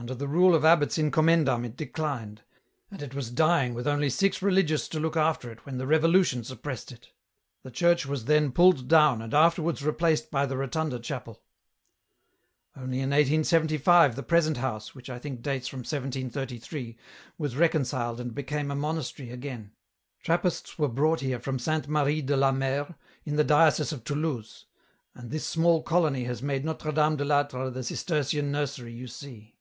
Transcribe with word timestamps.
Under 0.00 0.14
the 0.14 0.28
rule 0.28 0.54
of 0.54 0.64
abbots 0.64 0.96
in 0.96 1.10
commendam 1.10 1.64
it 1.66 1.76
declined, 1.76 2.42
and 2.88 3.02
it 3.02 3.16
was 3.16 3.32
dying 3.32 3.74
with 3.74 3.88
only 3.88 4.08
six 4.08 4.40
religious 4.40 4.86
to 4.90 5.00
look 5.00 5.16
after 5.16 5.50
it 5.50 5.66
when 5.66 5.76
the 5.78 5.88
Revolution 5.88 6.44
suppressed 6.44 6.92
it. 6.92 7.08
The 7.64 7.72
church 7.72 8.06
was 8.06 8.26
then 8.26 8.52
pulled 8.52 8.86
down 8.86 9.20
and 9.20 9.34
afterwards 9.34 9.82
replaced 9.82 10.30
by 10.30 10.46
the 10.46 10.56
rotunda 10.56 11.00
chapel. 11.00 11.42
"Only 12.76 12.98
in 13.00 13.10
1875 13.10 14.14
the 14.14 14.22
present 14.22 14.58
house, 14.58 14.94
which 14.94 15.10
I 15.10 15.18
think 15.18 15.42
dates 15.42 15.66
from 15.66 15.80
1733, 15.80 16.96
was 17.36 17.56
reconciled 17.56 18.20
and 18.20 18.32
became 18.32 18.70
a 18.70 18.76
monastery 18.76 19.30
again. 19.32 19.72
Trappists 20.22 20.78
were 20.78 20.88
brought 20.88 21.18
here 21.22 21.40
from 21.40 21.58
Sainte 21.58 21.88
Marie 21.88 22.22
de 22.22 22.36
la 22.36 22.52
Mer, 22.52 22.94
in 23.24 23.34
the 23.34 23.42
diocese 23.42 23.90
of 23.92 24.04
Toulouse, 24.04 24.66
and 25.16 25.32
this 25.32 25.44
small 25.44 25.82
colony 25.82 26.22
has 26.22 26.40
made 26.40 26.64
Notre 26.64 26.92
Dame 26.92 27.16
de 27.16 27.24
"Atre 27.24 27.74
the 27.74 27.82
Cistercian 27.82 28.52
nursery 28.52 28.92
you 28.92 29.08
see. 29.08 29.56